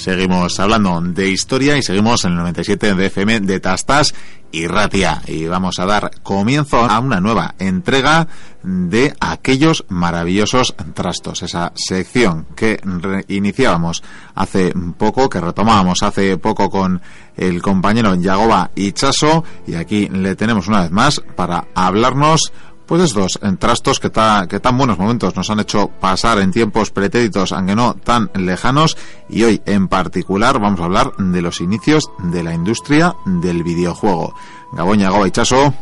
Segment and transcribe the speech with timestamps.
[0.00, 4.14] Seguimos hablando de historia y seguimos en el 97 de FM de Tastas
[4.50, 5.20] y Ratia.
[5.26, 8.26] Y vamos a dar comienzo a una nueva entrega
[8.62, 11.42] de aquellos maravillosos trastos.
[11.42, 12.80] Esa sección que
[13.28, 14.02] iniciábamos
[14.34, 17.02] hace poco, que retomábamos hace poco con
[17.36, 22.54] el compañero Yagoba Chaso Y aquí le tenemos una vez más para hablarnos
[22.90, 24.10] pues estos trastos que,
[24.48, 28.96] que tan buenos momentos nos han hecho pasar en tiempos pretéritos, aunque no tan lejanos,
[29.28, 34.34] y hoy en particular vamos a hablar de los inicios de la industria del videojuego.
[34.72, 35.72] Gabón, Yagoba y Chaso.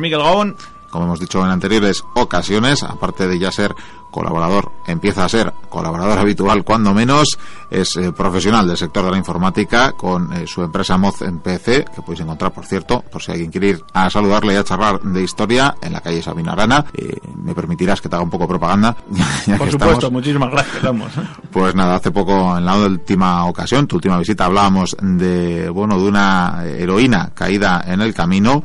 [0.00, 0.56] Miguel Gabón.
[0.90, 3.72] Como hemos dicho en anteriores ocasiones, aparte de ya ser
[4.12, 7.38] colaborador, empieza a ser colaborador habitual cuando menos,
[7.70, 11.86] es eh, profesional del sector de la informática con eh, su empresa Moz en PC,
[11.94, 15.00] que podéis encontrar, por cierto, por si alguien quiere ir a saludarle y a charlar
[15.00, 16.84] de historia en la calle Sabina Arana.
[16.94, 18.94] Eh, me permitirás que te haga un poco de propaganda.
[19.58, 20.82] por supuesto, muchísimas gracias.
[20.82, 21.10] Vamos.
[21.50, 26.08] Pues nada, hace poco, en la última ocasión, tu última visita, hablábamos de, bueno, de
[26.08, 28.62] una heroína caída en el camino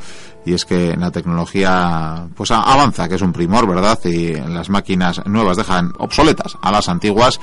[0.47, 3.99] y es que la tecnología pues avanza, que es un primor, ¿verdad?
[4.05, 7.41] Y las máquinas nuevas dejan obsoletas a las antiguas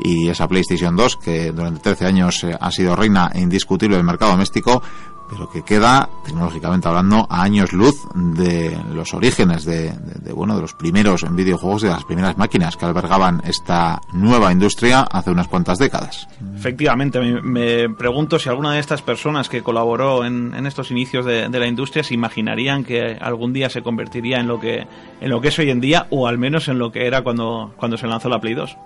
[0.00, 4.32] y esa PlayStation 2 que durante 13 años eh, ha sido reina indiscutible del mercado
[4.32, 4.82] doméstico
[5.30, 9.92] pero que queda tecnológicamente hablando a años luz de los orígenes de,
[10.34, 15.30] bueno de los primeros videojuegos de las primeras máquinas que albergaban esta nueva industria hace
[15.30, 16.28] unas cuantas décadas.
[16.56, 21.66] Efectivamente, me, pregunto si alguna de estas personas que colaboró en, estos inicios de, la
[21.66, 24.86] industria se imaginarían que algún día se convertiría en lo que
[25.20, 27.72] en lo que es hoy en día o al menos en lo que era cuando
[27.76, 28.76] cuando se lanzó la Play 2.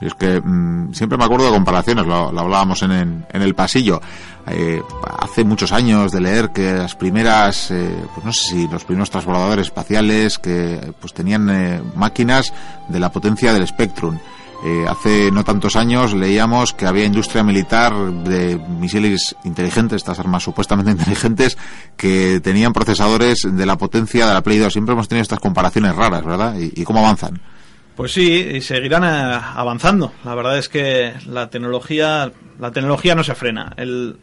[0.00, 4.00] Es que mm, siempre me acuerdo de comparaciones, lo, hablábamos en, en, el pasillo.
[4.46, 4.80] Eh,
[5.18, 9.10] hace muchos años de leer que las primeras, eh, pues no sé si los primeros
[9.10, 12.52] transbordadores espaciales que pues tenían eh, máquinas
[12.88, 14.18] de la potencia del Spectrum.
[14.88, 17.94] hace no tantos años leíamos que había industria militar
[18.24, 21.58] de misiles inteligentes, estas armas supuestamente inteligentes,
[21.96, 24.72] que tenían procesadores de la potencia de la Play 2.
[24.72, 26.54] Siempre hemos tenido estas comparaciones raras, ¿verdad?
[26.58, 27.40] y cómo avanzan?
[27.98, 30.12] Pues sí, y seguirán eh, avanzando.
[30.24, 33.72] La verdad es que la tecnología, la tecnología no se frena.
[33.76, 34.20] El,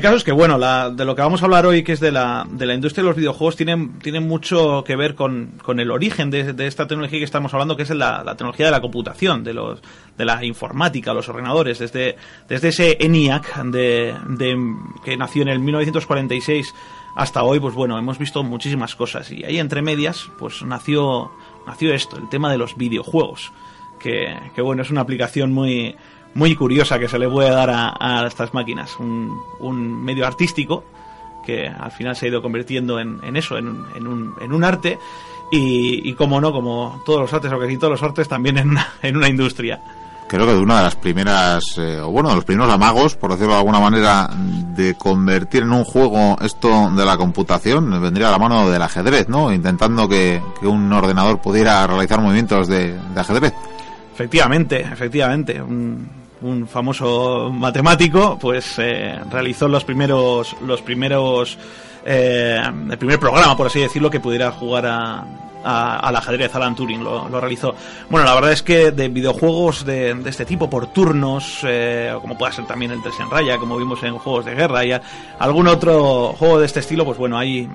[0.00, 2.12] caso es que, bueno, la, de lo que vamos a hablar hoy, que es de
[2.12, 5.90] la, de la industria de los videojuegos, tiene, tiene mucho que ver con, con el
[5.90, 8.80] origen de, de, esta tecnología que estamos hablando, que es la, la, tecnología de la
[8.80, 9.82] computación, de, los,
[10.16, 11.80] de la informática, los ordenadores.
[11.80, 12.14] Desde,
[12.48, 14.56] desde ese ENIAC de, de,
[15.04, 16.72] que nació en el 1946
[17.16, 19.32] hasta hoy, pues bueno, hemos visto muchísimas cosas.
[19.32, 21.32] Y ahí entre medias, pues nació
[21.68, 23.52] nació esto, el tema de los videojuegos.
[23.98, 25.94] Que, bueno, es una aplicación muy,
[26.34, 28.96] muy curiosa que se le puede dar a, estas máquinas.
[28.98, 30.84] Un, medio artístico
[31.44, 34.98] que al final se ha ido convirtiendo en, eso, en, un, en un arte.
[35.50, 39.16] Y, como no, como todos los artes, o casi todos los artes, también en en
[39.16, 39.80] una industria
[40.28, 43.30] creo que de una de las primeras, eh, o bueno, de los primeros amagos, por
[43.30, 44.28] decirlo de alguna manera,
[44.76, 49.28] de convertir en un juego esto de la computación, vendría a la mano del ajedrez,
[49.28, 49.52] ¿no?
[49.52, 53.54] Intentando que, un ordenador pudiera realizar movimientos de, ajedrez.
[54.14, 55.60] Efectivamente, efectivamente.
[55.60, 56.16] Un,
[56.70, 61.58] famoso matemático, pues eh, realizó los primeros, los primeros,
[62.04, 65.26] eh, el primer programa, por así decirlo, que pudiera jugar a,
[65.64, 67.74] al ajedrez, Alan Turing lo, realizó.
[68.08, 72.52] Bueno, la verdad es que de videojuegos de, este tipo, por turnos, eh, como pueda
[72.52, 74.92] ser también el 3 en raya, como vimos en juegos de guerra y
[75.38, 77.68] algún otro juego de este estilo, pues bueno, ahí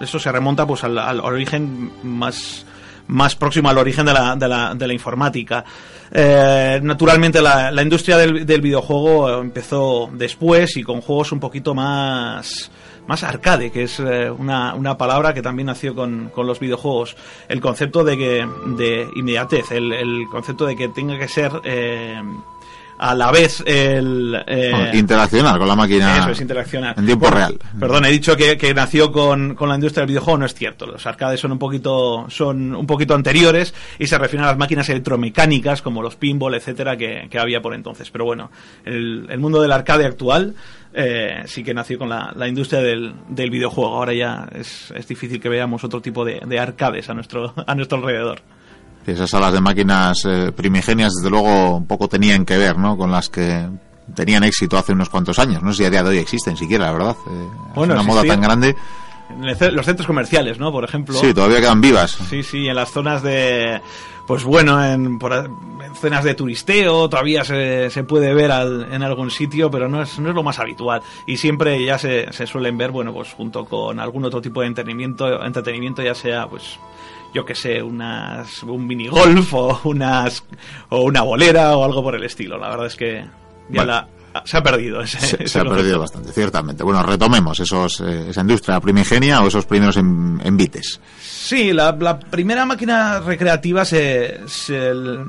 [0.00, 2.66] eso se remonta pues al, origen más
[3.06, 5.62] más próximo al origen de la, de la, de la informática.
[6.10, 12.70] Eh, naturalmente la, la industria del, videojuego empezó después y con juegos un poquito más
[13.06, 17.16] más arcade, que es eh, una, una, palabra que también nació con, con, los videojuegos.
[17.48, 22.22] El concepto de que de inmediatez, el, el concepto de que tenga que ser eh,
[22.98, 27.58] a la vez el eh, interaccionar con la máquina eso es interaccionar en tiempo real
[27.78, 30.86] perdón he dicho que, que nació con, con, la industria del videojuego no es cierto
[30.86, 34.88] los arcades son un poquito son un poquito anteriores y se refieren a las máquinas
[34.88, 38.50] electromecánicas como los pinball etcétera que, que había por entonces pero bueno
[38.84, 40.54] el, el mundo del arcade actual
[40.96, 43.96] eh, sí que nació con la, industria del, del, videojuego.
[43.96, 47.74] Ahora ya es, es, difícil que veamos otro tipo de, de, arcades a nuestro, a
[47.74, 48.40] nuestro alrededor.
[49.06, 52.96] Esas salas de máquinas eh, primigenias, desde luego, un poco tenían que ver ¿no?
[52.96, 53.66] con las que
[54.14, 55.62] tenían éxito hace unos cuantos años.
[55.62, 57.16] No sé si a día de hoy existen siquiera, la verdad.
[57.26, 58.76] Eh, bueno, es una moda tan grande.
[59.30, 60.70] En los centros comerciales, ¿no?
[60.70, 61.14] Por ejemplo.
[61.18, 62.18] Sí, todavía quedan vivas.
[62.28, 63.80] Sí, sí, en las zonas de
[64.26, 65.50] pues bueno, en, por,
[65.92, 68.50] escenas de turisteo todavía se, se puede ver
[68.90, 71.02] en algún sitio, pero no es, no es lo más habitual.
[71.26, 74.68] Y siempre ya se, se suelen ver, bueno, pues junto con algún otro tipo de
[74.68, 76.78] entretenimiento, entretenimiento ya sea, pues,
[77.34, 80.44] yo que sé, unas, un minigolf o, unas,
[80.90, 82.56] o una bolera o algo por el estilo.
[82.58, 83.24] La verdad es que
[83.68, 84.08] ya la,
[84.44, 85.00] se ha perdido.
[85.00, 86.82] Ese, se, ese se ha perdido bastante, ciertamente.
[86.84, 91.00] Bueno, retomemos esos, eh, esa industria primigenia o esos primeros en- envites.
[91.20, 95.20] Sí, la, la primera máquina recreativa se, se- el-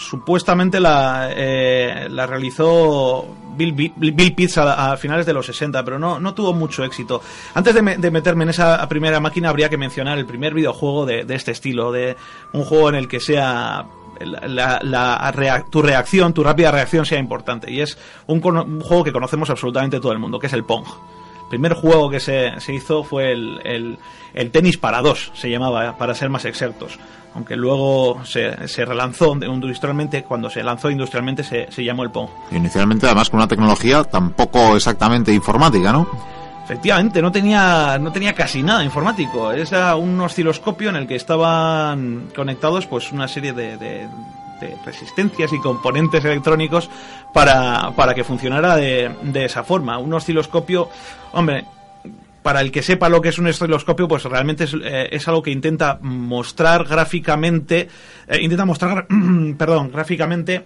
[0.00, 3.26] supuestamente la, eh, la realizó
[3.56, 7.20] Bill, Bi- Bill Pitts a, finales de los 60, pero no, no tuvo mucho éxito.
[7.54, 11.06] Antes de, me- de meterme en esa primera máquina, habría que mencionar el primer videojuego
[11.06, 12.16] de, de este estilo, de
[12.52, 13.86] un juego en el que sea
[14.20, 17.70] la, tu reacción, tu rápida reacción sea importante.
[17.70, 20.84] Y es un, un juego que conocemos absolutamente todo el mundo, que es el Pong.
[21.50, 23.98] Primer juego que se, se hizo fue el, el-
[24.32, 26.98] el tenis para dos, se llamaba, para ser más exactos.
[27.34, 32.28] Aunque luego se, se relanzó industrialmente, cuando se lanzó industrialmente se, se llamó el Pong.
[32.52, 36.08] Inicialmente, además, con una tecnología tampoco exactamente informática, ¿no?
[36.64, 39.50] Efectivamente, no tenía, no tenía casi nada informático.
[39.50, 44.08] Era un osciloscopio en el que estaban conectados pues una serie de, de-
[44.60, 46.88] de resistencias y componentes electrónicos
[47.34, 49.98] para, para que funcionara de, de esa forma.
[49.98, 50.88] Un osciloscopio,
[51.32, 51.64] hombre,
[52.42, 55.42] para el que sepa lo que es un osciloscopio, pues realmente es, eh, es algo
[55.42, 57.88] que intenta mostrar gráficamente,
[58.28, 59.06] eh, intenta mostrar,
[59.58, 60.64] perdón, gráficamente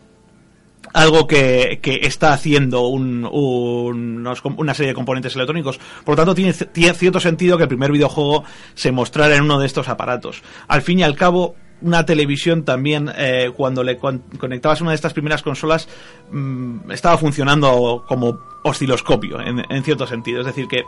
[0.92, 5.80] algo que, que está haciendo un- una serie de componentes electrónicos.
[6.04, 6.52] Por lo tanto, tiene
[6.94, 8.44] cierto sentido que el primer videojuego
[8.74, 10.42] se mostrara en uno de estos aparatos.
[10.68, 14.96] Al fin y al cabo, una televisión también, eh, cuando le con- conectabas una de
[14.96, 15.88] estas primeras consolas,
[16.32, 20.40] mm, estaba funcionando como osciloscopio, en, en cierto sentido.
[20.40, 20.82] Es decir, que,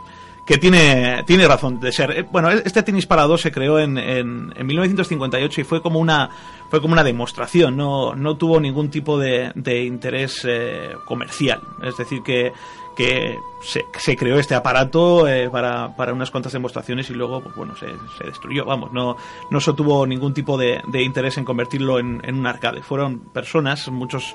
[0.47, 2.11] que tiene, tiene razón de ser.
[2.13, 5.99] Eh, Bueno, este tenis para dos se creó en, en, en 1958 y fue como
[6.01, 6.31] una
[6.71, 11.61] fue como una demostración, no, no tuvo ningún tipo de, de interés eh, comercial.
[11.85, 12.53] Es decir, que,
[12.97, 17.55] que se, se creó este aparato eh, para, para unas cuantas demostraciones y luego, pues
[17.55, 17.87] bueno, se,
[18.19, 18.65] se destruyó.
[18.65, 19.17] Vamos, no,
[19.51, 22.83] no se tuvo ningún tipo de, interés en convertirlo en, en un arcade.
[22.83, 24.35] Fueron personas, muchos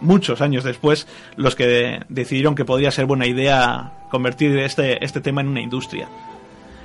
[0.00, 1.06] muchos años después,
[1.36, 6.08] los que decidieron que podría ser buena idea convertir este, este tema en una industria.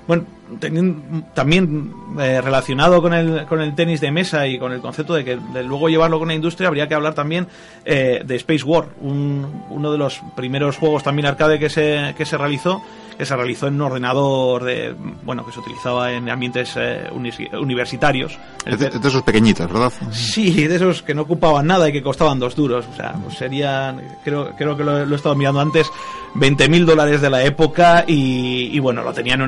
[0.08, 0.24] Bueno,
[0.60, 5.14] teniendo- también eh, relacionado con el, con el tenis de mesa y con el concepto
[5.14, 7.48] de que de luego llevarlo con la industria, habría que hablar también
[7.84, 12.26] eh, de Space War, un- uno de los primeros juegos también arcade que se, que
[12.26, 12.82] se realizó,
[13.18, 17.52] que se realizó en un ordenador de, bueno, que se utilizaba en ambientes eh, unis-
[17.60, 18.38] universitarios.
[18.66, 19.92] Es de, es de esos pequeñitos, ¿verdad?
[20.12, 22.86] Sí, de esos que no ocupaban nada y que costaban dos duros.
[22.92, 25.90] O sea, pues serían, creo, creo que lo, lo he estado mirando antes,
[26.36, 29.46] 20 mil dólares de la época y, y bueno, lo tenían en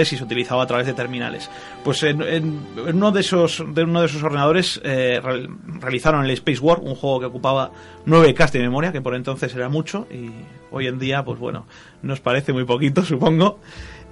[0.00, 1.50] y se utilizaba a través de terminales.
[1.84, 2.22] Pues en,
[2.76, 5.48] uno de esos, de uno de esos ordenadores eh, real-
[5.80, 7.70] realizaron el Space War, un juego que ocupaba
[8.06, 10.30] 9K de memoria, que por entonces era mucho y
[10.70, 11.66] hoy en día, pues bueno,
[12.02, 13.60] nos parece muy poquito, supongo.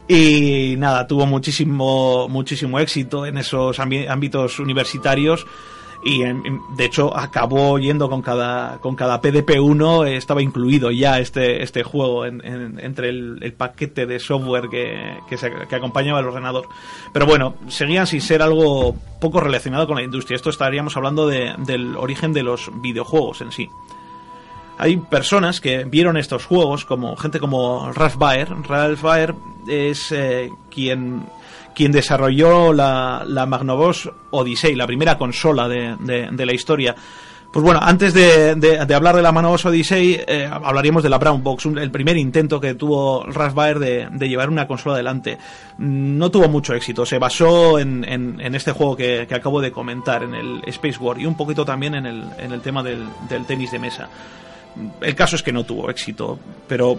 [0.08, 5.46] Y nada, tuvo muchísimo, muchísimo éxito en esos ámbitos universitarios.
[6.02, 10.90] Y en- en- de hecho acabó yendo con cada, con cada PDP-1, eh, estaba incluido
[10.90, 15.52] ya este, este juego en- en- entre el, el paquete de software que, que, se-
[15.76, 16.68] acompañaba el ordenador.
[17.12, 20.36] Pero bueno, seguían sin ser algo poco relacionado con la industria.
[20.36, 23.68] Esto estaríamos hablando de- del origen de los videojuegos en sí
[24.82, 28.48] hay personas que vieron estos juegos como gente como Ralph Baer.
[28.66, 29.34] Ralph Baer
[29.68, 31.26] es eh, quien
[31.74, 36.94] quien desarrolló la, la Magnavox Odyssey, la primera consola de, de- de la historia.
[37.52, 38.54] Pues bueno, antes de,
[38.94, 42.60] hablar de la Magnavox Odyssey, eh, hablaríamos de la Brown Box, un- el primer intento
[42.60, 43.24] que tuvo
[43.54, 45.36] Baer de, de llevar una consola adelante.
[45.78, 50.34] No tuvo mucho éxito, se basó en, en- este juego que, acabo de comentar, en
[50.34, 53.78] el Space War, y un poquito también en el, en el tema del tenis de
[53.80, 54.08] mesa.
[55.00, 56.96] El caso es que no tuvo éxito, pero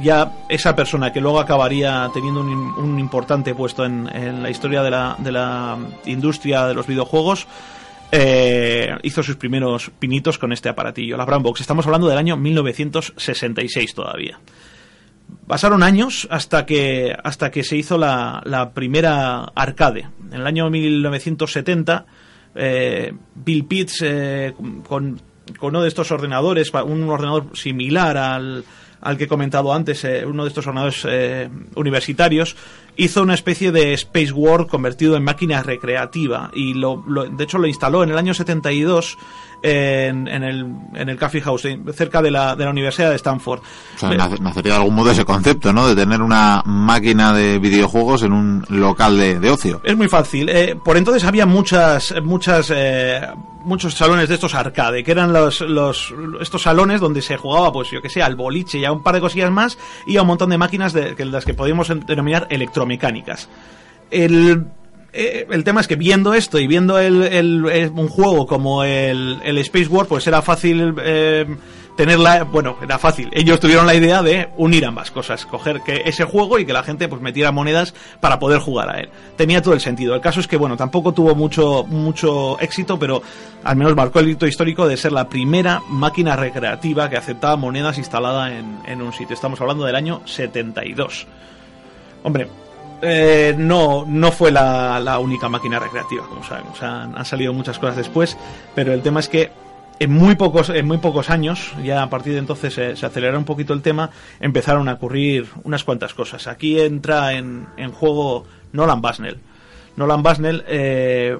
[0.00, 4.90] ya esa persona que luego acabaría teniendo un, importante puesto en, en la historia de
[4.90, 7.46] la, de la industria de los videojuegos,
[8.14, 11.62] eh, hizo sus primeros pinitos con este aparatillo, la Brown Box.
[11.62, 14.38] Estamos hablando del año 1966 todavía.
[15.46, 20.08] Pasaron años hasta que, hasta que se hizo la, la primera arcade.
[20.30, 22.04] En el año 1970,
[22.54, 24.52] eh, Bill Pitts, eh,
[24.86, 25.18] con,
[25.58, 28.64] con uno de estos ordenadores, un ordenador similar al,
[29.02, 32.56] al que he comentado antes, eh, uno de estos ordenadores eh, universitarios,
[32.96, 36.50] hizo una especie de Space War convertido en máquina recreativa.
[36.54, 39.16] Y lo, lo- de hecho lo instaló en el año 72
[39.64, 43.60] en, en el, en el Coffee House, cerca de la, de la Universidad de Stanford.
[43.60, 44.08] O sea,
[44.40, 45.86] nacería de algún modo ese concepto, ¿no?
[45.86, 49.80] De tener una máquina de videojuegos en un local de, de ocio.
[49.84, 50.48] Es muy fácil.
[50.48, 53.20] Eh, por entonces había muchas, muchas, eh,
[53.64, 57.88] muchos salones de estos arcade, que eran los, los, estos salones donde se jugaba, pues
[57.92, 60.26] yo que sé, al boliche y a un par de cosillas más, y a un
[60.28, 62.48] montón de máquinas de, las que podíamos en- denominar
[62.82, 63.48] electromecánicas.
[64.10, 64.66] El,
[65.12, 69.40] eh, el tema es que viendo esto y viendo el, el, un juego como el,
[69.44, 71.46] el Space War, pues era fácil eh,
[71.96, 73.30] tenerla, bueno, era fácil.
[73.32, 76.82] Ellos tuvieron la idea de unir ambas cosas, coger que ese juego y que la
[76.82, 79.08] gente pues metiera monedas para poder jugar a él.
[79.36, 80.14] Tenía todo el sentido.
[80.14, 83.22] El caso es que bueno, tampoco tuvo mucho mucho éxito, pero
[83.64, 87.96] al menos marcó el hito histórico de ser la primera máquina recreativa que aceptaba monedas
[87.96, 89.34] instalada en, en un sitio.
[89.34, 91.26] Estamos hablando del año 72.
[92.24, 92.48] Hombre,
[93.02, 96.80] eh, no, no fue la, la, única máquina recreativa, como sabemos.
[96.82, 98.38] Han, han, salido muchas cosas después,
[98.74, 99.50] pero el tema es que
[99.98, 103.38] en muy pocos, en muy pocos años, ya a partir de entonces se, se aceleró
[103.38, 106.46] un poquito el tema, empezaron a ocurrir unas cuantas cosas.
[106.46, 109.38] Aquí entra en, en juego Nolan Busnell.
[109.96, 111.38] Nolan Busnell eh,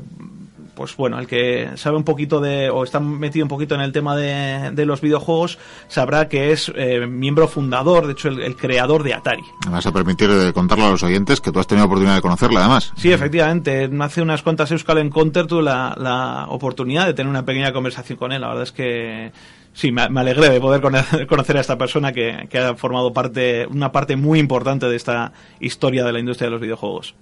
[0.75, 3.93] pues bueno, el que sabe un poquito de, o está metido un poquito en el
[3.93, 8.57] tema de, de los videojuegos, sabrá que es eh, miembro fundador, de hecho, el, el,
[8.57, 9.43] creador de Atari.
[9.67, 12.23] Me vas a permitir eh, contarlo a los oyentes que tú has tenido oportunidad de
[12.23, 12.93] conocerla, además.
[12.97, 13.91] Sí, efectivamente.
[14.01, 18.33] Hace unas cuantas Euskal Encounter tuve la, la oportunidad de tener una pequeña conversación con
[18.33, 18.41] él.
[18.41, 19.33] La verdad es que
[19.73, 20.81] sí, me, me, alegré de poder
[21.29, 25.33] conocer a esta persona que, que, ha formado parte, una parte muy importante de esta
[25.61, 27.15] historia de la industria de los videojuegos.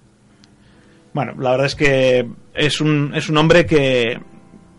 [1.13, 4.19] Bueno, la verdad es que es un, es un hombre que,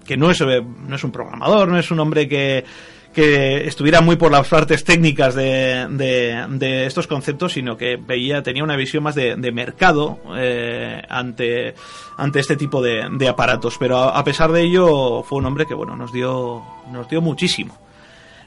[0.07, 2.65] que no, es, no es un programador, no es un hombre que,
[3.13, 8.65] que estuviera muy por las partes técnicas de, de, estos conceptos, sino que veía, tenía
[8.65, 11.75] una visión más de, mercado eh, ante,
[12.17, 13.77] ante este tipo de, aparatos.
[13.79, 17.79] Pero a, pesar de ello, fue un hombre que bueno, nos dio, nos dio muchísimo.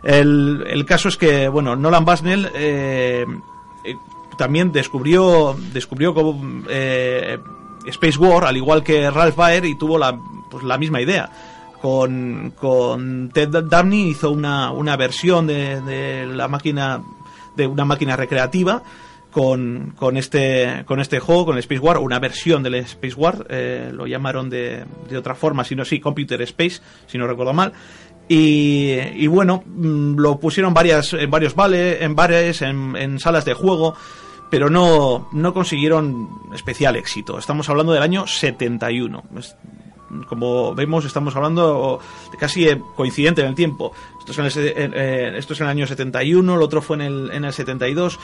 [0.04, 3.26] El, el caso es que, bueno, Nolan Busnell eh,
[3.84, 3.96] eh,
[4.38, 7.40] también descubrió, descubrió como, eh,
[7.88, 10.18] Space War, al igual que Ralph Baer, y tuvo la,
[10.50, 11.30] pues, la misma idea.
[11.82, 17.04] Con, con Ted Dabney hizo una, una versión de, de, la máquina,
[17.56, 18.82] de una máquina recreativa
[19.36, 23.46] con, con, este, con este juego, con el Space War, una versión del Space War,
[23.50, 27.74] eh, lo llamaron de, de otra forma, sino sí, Computer Space, si no recuerdo mal.
[28.30, 33.44] Y, y bueno, mm, lo pusieron varias, en varios vales, en bares, en, en salas
[33.44, 33.96] de juego
[34.50, 37.38] pero no, no consiguieron especial éxito.
[37.38, 39.24] Estamos hablando del año 71.
[40.28, 42.00] Como vemos, estamos hablando
[42.40, 43.92] casi coincidente en el tiempo.
[44.20, 47.02] Esto es en el, eh, esto es en el año 71, el otro fue en
[47.02, 48.20] el, en el 72.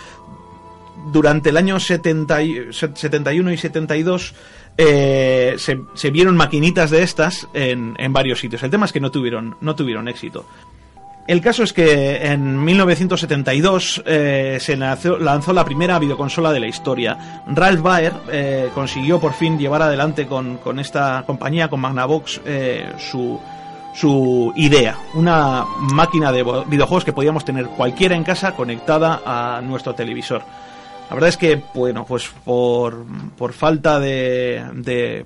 [1.11, 2.39] Durante el año 70,
[2.71, 4.35] 71 y 72
[4.77, 8.61] eh, se, se, vieron maquinitas de estas en, en varios sitios.
[8.61, 10.45] El tema es que no tuvieron, no tuvieron éxito.
[11.27, 17.43] El caso es que en 1972 eh, se lanzó, la primera videoconsola de la historia.
[17.47, 22.91] Ralph Baer eh, consiguió por fin llevar adelante con, con esta compañía, con Magnavox, eh,
[22.97, 23.39] su,
[23.93, 24.97] su idea.
[25.13, 30.41] Una máquina de videojuegos que podíamos tener cualquiera en casa conectada a nuestro televisor.
[31.09, 33.05] La verdad es que, bueno, pues por,
[33.37, 35.25] por falta de, de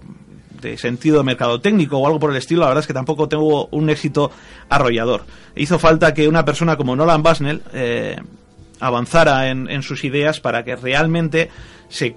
[0.62, 3.68] de sentido mercado técnico o algo por el estilo, la verdad es que tampoco tuvo
[3.72, 4.32] un éxito
[4.70, 5.26] arrollador.
[5.56, 8.18] Hizo falta que una persona como Nolan Busnell eh,
[8.80, 11.50] avanzara en, en, sus ideas para que realmente
[11.90, 12.16] se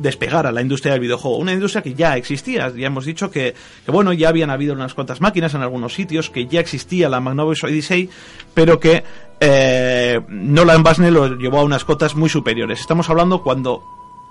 [0.00, 1.36] despegara la industria del videojuego.
[1.36, 2.72] Una industria que ya existía.
[2.74, 6.30] Ya hemos dicho que, que, bueno, ya habían habido unas cuantas máquinas en algunos sitios,
[6.30, 8.08] que ya existía la Magnavox Odyssey,
[8.54, 9.04] pero que
[9.40, 12.80] eh, Nolan Busnell lo llevó a unas cotas muy superiores.
[12.80, 13.82] Estamos hablando cuando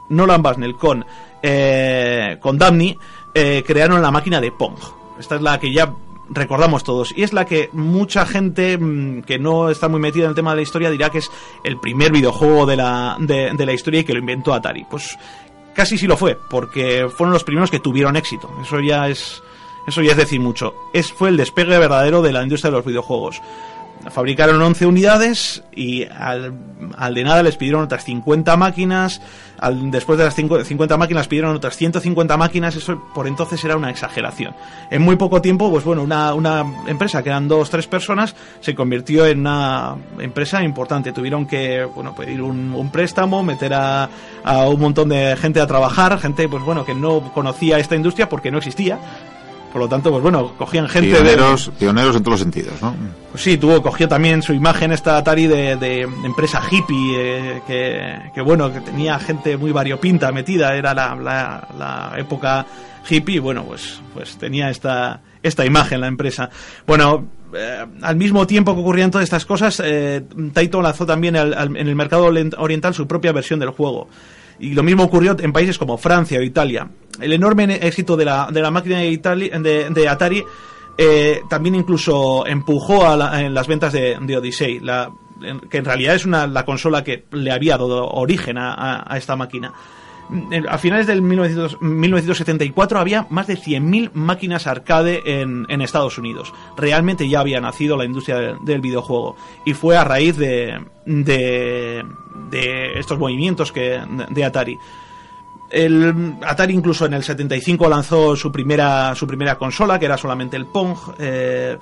[0.10, 1.05] Nolan Busnell con,
[1.41, 2.98] eh, con Dabney
[3.33, 4.77] eh, crearon la máquina de Pong.
[5.19, 5.93] Esta es la que ya
[6.29, 7.13] recordamos todos.
[7.15, 10.51] Y es la que mucha gente mmm, que no está muy metida en el tema
[10.51, 11.31] de la historia dirá que es
[11.63, 14.86] el primer videojuego de la, de, de la historia y que lo inventó Atari.
[14.89, 15.17] Pues
[15.74, 18.50] casi sí lo fue, porque fueron los primeros que tuvieron éxito.
[18.62, 19.41] Eso ya es,
[19.88, 20.74] eso ya es decir mucho.
[20.93, 23.41] Es, fue el despegue verdadero de la industria de los videojuegos
[24.10, 26.53] fabricaron 11 unidades y al,
[26.98, 29.22] al, de nada les pidieron otras 50 máquinas,
[29.60, 33.89] al, después de las 50 máquinas pidieron otras 150 máquinas, eso por entonces era una
[33.89, 34.56] exageración.
[34.89, 39.25] En muy poco tiempo, pues bueno, una, empresa que eran dos, tres personas se convirtió
[39.25, 41.12] en una empresa importante.
[41.12, 44.10] Tuvieron que, bueno, pedir un, un préstamo, meter a,
[44.44, 48.29] a un montón de gente a trabajar, gente, pues bueno, que no conocía esta industria
[48.29, 49.00] porque no existía
[49.71, 51.71] por lo tanto, pues bueno, cogían gente pioneros, de...
[51.73, 52.95] Pioneros en todos los sentidos, ¿no?
[53.31, 58.31] Pues sí, tuvo, cogió también su imagen esta Atari de, de empresa hippie, eh, que,
[58.33, 62.65] que, bueno, que tenía gente muy variopinta metida, era la, la, la época
[63.07, 66.49] hippie, bueno, pues, pues tenía esta, esta imagen la empresa.
[66.85, 70.23] Bueno, eh, al mismo tiempo que ocurrían todas estas cosas, eh,
[70.53, 72.25] Taito lanzó también al, al, en el mercado
[72.57, 74.07] oriental su propia versión del juego.
[74.59, 76.89] Y lo mismo ocurrió en países como Francia o Italia.
[77.19, 80.43] El enorme éxito de la, de la máquina de, Itali, de, Atari
[80.97, 85.09] eh, también incluso empujó a la, en las ventas de, de Odyssey, la,
[85.69, 89.73] que en realidad es una, la consola que le había dado origen a esta máquina.
[90.69, 96.53] A finales del 1974 había más de 100.000 máquinas arcade en, Estados Unidos.
[96.77, 99.36] Realmente ya había nacido la industria del, videojuego.
[99.65, 102.03] Y fue a raíz de, de,
[102.95, 104.77] estos movimientos que, de Atari.
[106.45, 110.67] Atari incluso en el 75 lanzó su primera, su primera consola, que era solamente el
[110.67, 110.95] Pong.
[111.17, 111.77] Eh,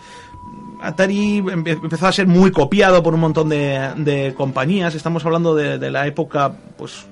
[0.82, 4.96] Atari empezó a ser muy copiado por un montón de, compañías.
[4.96, 7.08] Estamos hablando de, la época, pues,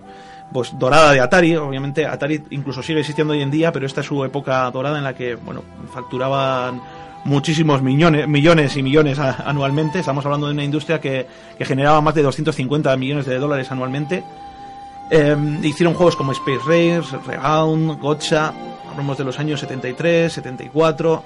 [0.51, 1.55] pues dorada de Atari.
[1.55, 5.03] Obviamente Atari incluso sigue existiendo hoy en día, pero esta es su época dorada en
[5.03, 6.81] la que, bueno, facturaban
[7.23, 9.99] muchísimos millones, millones y millones anualmente.
[9.99, 14.23] Estamos hablando de una industria que, que generaba más de 250 millones de dólares anualmente.
[15.09, 18.53] Em, hicieron juegos como Space Race, Regound, Gotcha,
[18.89, 21.23] hablamos de los años 73, 74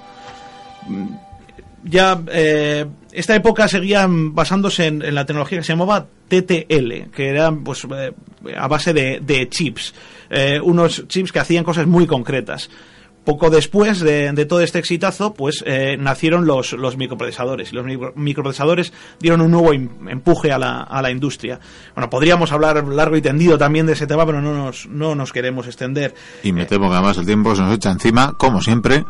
[1.84, 7.52] ya eh, esta época seguían basándose en, la tecnología que se llamaba TTL, que era
[7.52, 8.12] pues eh,
[8.56, 9.94] a base de, chips,
[10.30, 12.70] eh, unos chips que hacían cosas muy concretas.
[13.24, 15.62] Poco después de, todo este exitazo, pues
[15.98, 17.70] nacieron los, los microprocesadores.
[17.70, 17.84] Y los
[18.16, 21.60] microprocesadores dieron un nuevo empuje a la, a la industria.
[21.94, 25.34] Bueno, podríamos hablar largo y tendido también de ese tema, pero no nos, no nos
[25.34, 26.14] queremos extender.
[26.42, 29.04] Y me temo que además el tiempo se nos echa encima, como siempre.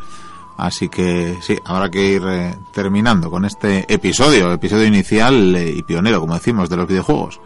[0.60, 5.82] Así que sí, habrá que ir eh, terminando con este episodio, episodio inicial eh, y
[5.82, 7.40] pionero, como decimos, de los videojuegos.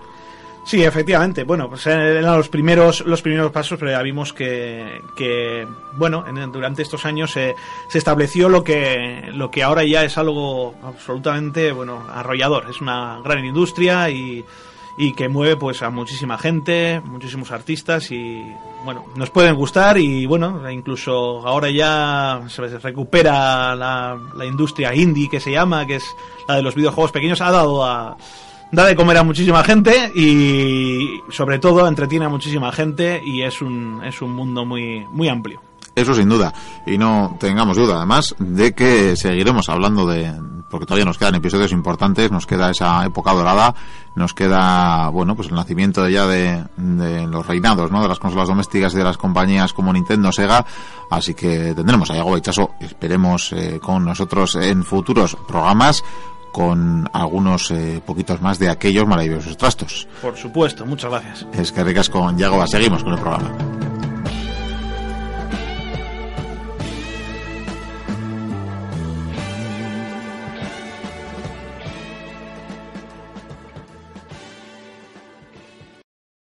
[0.64, 1.44] Sí, efectivamente.
[1.44, 6.82] Bueno, pues eran los primeros, los primeros pasos, pero ya vimos que, que bueno, durante
[6.82, 7.54] estos años se,
[7.86, 12.66] se estableció lo que, lo que ahora ya es algo absolutamente, bueno, arrollador.
[12.68, 14.44] Es una gran industria y,
[14.96, 18.44] y que mueve pues a muchísima gente, muchísimos artistas y
[18.84, 25.40] bueno, nos pueden gustar y bueno, incluso ahora ya se recupera la, industria indie que
[25.40, 26.04] se llama, que es
[26.46, 28.16] la de los videojuegos pequeños, ha dado a
[28.70, 33.62] da de comer a muchísima gente y sobre todo entretiene a muchísima gente y es
[33.62, 35.60] un, es un mundo muy, muy amplio.
[35.94, 36.52] Eso sin duda.
[36.86, 40.32] Y no tengamos duda, además, de que seguiremos hablando de.
[40.70, 43.76] Porque todavía nos quedan episodios importantes, nos queda esa época dorada,
[44.16, 46.64] nos queda, bueno, pues el nacimiento ya de,
[47.28, 48.02] los reinados, ¿no?
[48.02, 50.66] De las consolas domésticas y de las compañías como Nintendo, Sega.
[51.10, 56.02] Así que tendremos a Yago Baichaso, esperemos, eh, con nosotros en futuros programas
[56.50, 60.06] con algunos eh, poquitos más de aquellos maravillosos trastos.
[60.22, 61.46] Por supuesto, muchas gracias.
[61.52, 63.50] Es que ricas con Yago, seguimos con el programa.